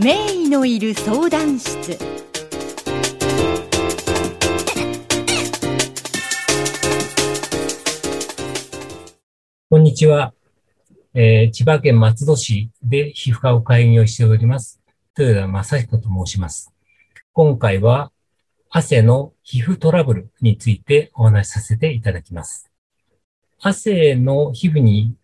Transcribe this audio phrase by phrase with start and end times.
[0.00, 1.98] 名医のいる相談室
[9.70, 10.32] こんにちは、
[11.14, 14.80] えー千葉県松戸市で皮膚科を開業しております、
[15.18, 16.72] 豊田正彦と申します。
[17.32, 18.12] 今回は
[18.70, 22.70] 汗の皮膚トラブルについてお話しさせていただきます。
[23.60, 25.16] 汗の皮膚に、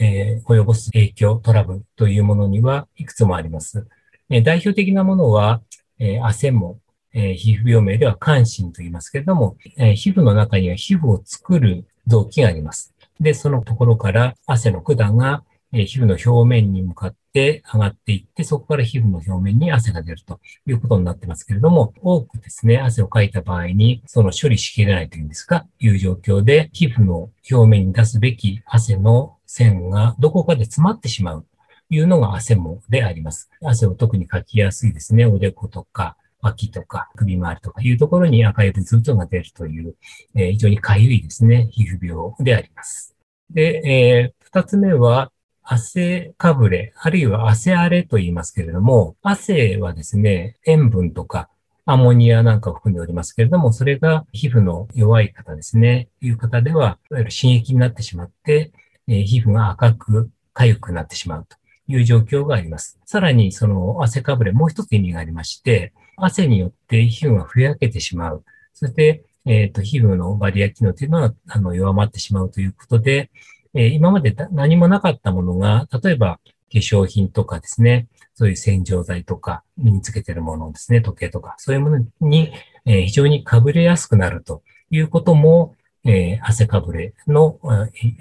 [0.00, 3.86] えー及ぼす影響、トラブルというものにはいくつもあります。
[4.30, 5.62] えー代表的なものは、
[5.98, 6.80] えー汗も、
[7.12, 12.94] えー皮膚病名では関心と言いますけれども、えー皮膚の中には皮膚を作る臓器があります。
[13.20, 33.50] で、そのところから汗の管が、えー皮膚の表面に向かって上がっていって、そこから皮膚の表面に汗が出るということになってますけれども、多くですね、汗をかいた場合に、その処理しきれないというんですか、いう状況で、皮膚の表面に出すべき汗の線がどこかで詰まってしまうというのが汗もであります。
[33.62, 39.94] 汗を特にかきやすいですね、おでことか、脇とか首周りとかいうところに赤いブツブツが出るという、
[40.34, 43.14] えー非常にかゆいですね、皮膚病であります。
[43.50, 45.32] で、えー二つ目は、
[45.68, 51.48] 汗かぶれ、あるいは汗荒れと言いますけれども、汗はですね、塩分とか
[51.84, 58.72] アンモニアなんかを含んでおりますけれども、それが皮膚の弱い方ですね、いう方では、いわゆる刺激になってしまって、
[59.08, 61.56] え皮膚が赤く痒くなってしまうと
[61.88, 62.98] いう状況があります。
[63.04, 68.44] さらに、その汗かぶれ、もう一つ意味がありまして、汗によって皮膚がふやけてしまう。
[68.72, 73.30] そして、えっ、と、皮膚のバリア機能というのは、あの、弱まってしまうということで、
[73.76, 76.40] え今まで何もなかったものが、例えば、
[76.72, 82.52] 化粧品とかですね、そういう洗浄剤とか、身につけてるものですね、時計とか、そういうものに、
[82.84, 84.62] え非常にかぶれやすくなると。
[84.90, 85.74] いうことも、
[86.04, 87.58] え汗かぶれの、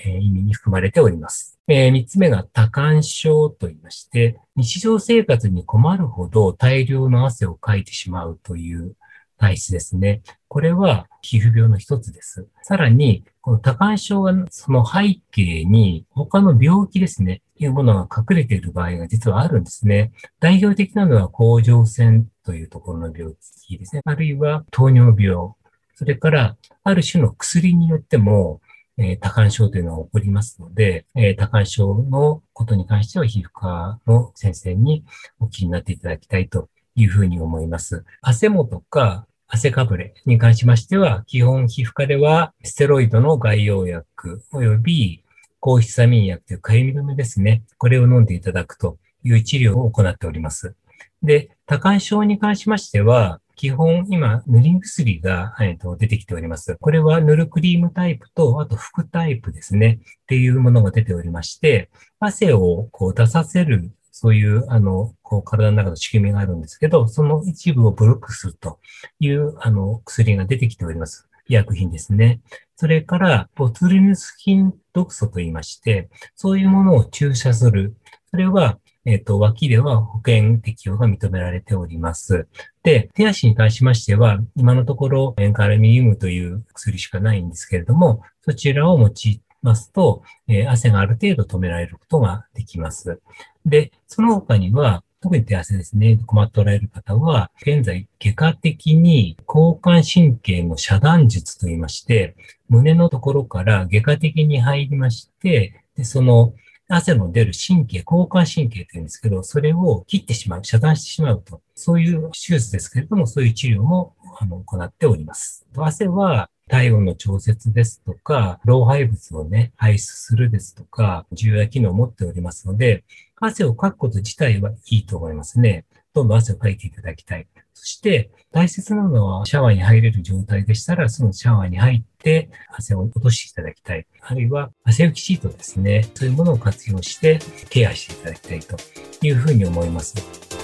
[0.03, 1.59] え意味に含まれております。
[1.67, 8.95] えー三つ目が多汗症と言いまして、日常生活に困るほど大量の汗をかいてしまうという
[9.37, 10.21] 体質ですね。
[10.47, 12.47] これは皮膚病の一つです。
[12.63, 20.11] さらに、この多汗症がその背景に他の病気ですね、いうものが隠れている場合が実はあるんですね。
[20.39, 23.33] 代表的なのは甲状腺というところの病
[23.67, 24.01] 気ですね。
[24.05, 25.53] あるいは糖尿病。
[25.95, 28.61] それから、ある種の薬によっても、
[28.97, 35.03] えー多汗症というのが起こりますので、えー多汗症のことに関しては皮膚科の先生に
[35.39, 38.03] お気になっていただきたいというふうに思います。
[38.21, 45.23] 汗もとか汗かぶれに関しましては、基本皮膚科ではステロイドの外用薬及び
[45.59, 47.63] 抗ヒスタミン薬というかゆみ止めですね。
[47.77, 50.75] これを飲んでいただくという治療を行っております。
[51.21, 56.75] で、多汗症に関しましては、基本今塗り薬が、えーと出てきております。
[56.79, 59.99] これは塗るクリームタイプと、あと服タイプですね。
[60.01, 61.89] っていうものが出ておりまして、
[62.19, 68.79] 汗をこう出させる、そういう、あの、こう体の中の仕組みがあるんですけど、その一部をブロックすると
[69.19, 71.27] いう、あの、薬が出てきております。
[71.49, 72.39] 医薬品ですね。
[72.77, 77.93] それから、ボツリヌス菌毒素と言いまして、そういうものを注射する。
[78.31, 82.47] それは、えっ、と、脇では保険適用が認められております。
[82.83, 93.19] で、手足に関しましては、今のところ、エンカルミウムという薬しかないんですけれども、そちらを用いますと、えー汗がある程度止められることができます。
[93.65, 102.35] で、その他には、特に手汗ですね、困っておられる方は、現在、外科的に交感神経の遮断術といいまして、
[102.69, 106.53] 胸のところから外科的に入りまして、でその
[106.87, 115.65] 汗の出る神経、交感神経というんですけど、それを切ってしまう、遮断してしまうと、そういう手術ですけれども、そういう治療もあの行っております。
[115.75, 123.03] 汗は体温の調節ですとか、老廃物をね、排出するですとか、重要な機能を持っておりますので、
[123.39, 125.85] 汗をかくこと自体はいいと思いますね。
[126.13, 127.47] どんどん汗をかいていただきたい。
[127.73, 134.07] そして、大切なのは、シャワーに入れる状態でしたら、そのシャワーに入って、汗を落としていただきたい。
[134.21, 136.07] あるいは、汗拭きシートですね。
[136.15, 137.39] そういうものを活用して、
[137.69, 138.77] ケアしていただきたいと
[139.21, 140.54] いうふうに思います。